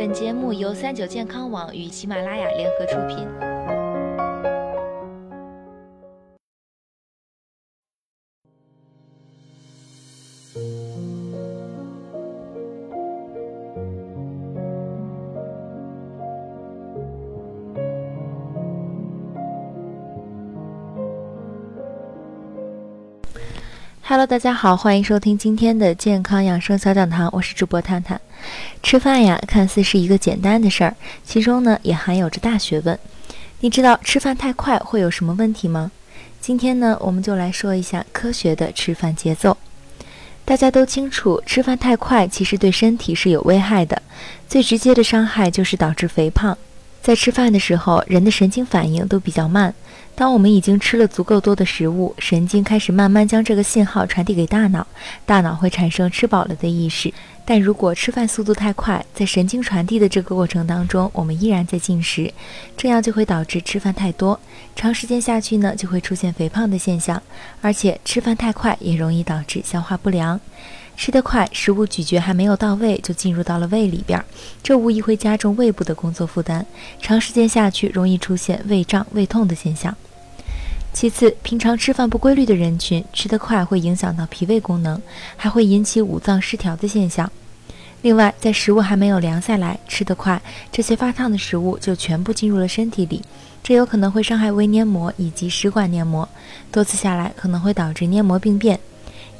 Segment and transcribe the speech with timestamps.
[0.00, 3.59] 本节目由三九健康网与喜马拉雅联合出品。
[24.10, 28.20] Hello，大家好，欢迎收听今天的健康养生小讲堂，我是主播探探。
[28.82, 32.98] 吃饭呀，看似是一个简单的事儿，其中呢也含有着大学问。
[33.60, 35.92] 你知道吃饭太快会有什么问题吗？
[36.40, 39.56] 今天呢，我们就来说一下科学的吃饭节奏。
[40.44, 44.02] 大家都清楚，吃饭太快其实对身体是有危害的，
[44.48, 46.58] 最直接的伤害就是导致肥胖。
[47.02, 49.74] 在吃饭的时候，人的神经反应都比较慢。
[50.14, 54.86] 当我们已经吃了足够多的食物，神经开始慢慢将这个信号传递给大脑，
[55.24, 57.12] 大脑会产生吃饱了的意识。
[57.46, 62.30] 但如果吃饭速度太快，在神经传递的这个过程当中，我们依然在进食，
[62.76, 64.38] 这样就会导致吃饭太多，
[64.76, 67.20] 长时间下去呢，就会出现肥胖的现象。
[67.62, 70.38] 而且吃饭太快也容易导致消化不良。
[71.00, 74.22] 吃得快，食物咀嚼还没有到位就进入到了胃里边，
[74.62, 76.62] 这无疑会加重胃部的工作负担，
[77.00, 79.96] 长时间下去容易出现胃胀、胃痛的现象。
[80.92, 85.00] 其次，平常吃饭不规律的人群，吃得快会影响到脾胃功能，
[85.38, 87.32] 还会引起五脏失调的现象。
[88.02, 93.22] 另外，在食物还没有凉下来，吃得快，这些发烫的食物就全部进入了身体里，
[93.62, 96.28] 这有可能会伤害胃黏膜以及食管黏膜，
[96.70, 98.78] 多次下来可能会导致黏膜病变。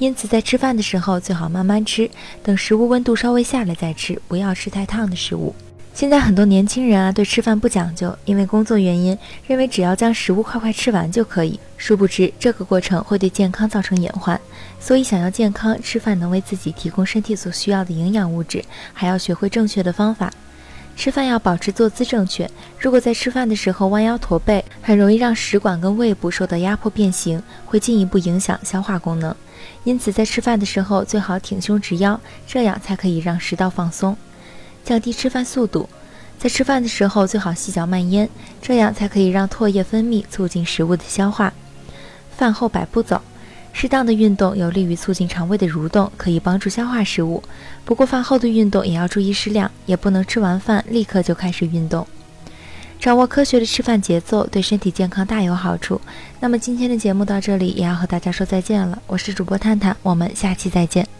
[0.00, 2.10] 因此，在吃饭的时候最好慢慢吃，
[2.42, 5.54] 等食物温度稍微下来再吃，不要吃太烫的食物。
[5.92, 11.60] 现在很多年轻人啊，对吃饭不讲究，因为工作原因，认为只要将食物快快吃完就可以。
[11.76, 14.40] 殊不知，这个过程会对健康造成隐患。
[14.80, 20.32] 所以，想要健康，吃饭能为自己提供身体所需要的营养物质，还要学会正确的方法。
[21.00, 22.46] 吃饭要保持坐姿正确，
[22.78, 29.34] 如果在吃饭的时候弯腰驼背，很容易让食管跟胃部受到压迫变形，会进一步影响消化功能。
[29.84, 34.14] 因此，在吃饭的时候最好挺胸直腰，这样才可以让食道放松，
[34.84, 35.88] 降低吃饭速度。
[36.38, 38.28] 在吃饭的时候最好细嚼慢咽，
[38.60, 41.54] 这样才可以让唾液分泌，促进食物的消化。
[42.36, 43.22] 饭后百步走，
[43.72, 47.42] 适当的运动有利于促进肠胃的蠕动，可以帮助消化食物。
[47.84, 52.06] 不过饭后的运动也要注意适量，也不能吃完饭立刻就开始运动。
[52.98, 55.98] 掌握科学的吃饭节奏，对身体健康大有好处。
[56.38, 59.00] 那么今天的节目到这里，也要和大家说再见了。
[59.06, 61.19] 我是主播探探，我们下期再见。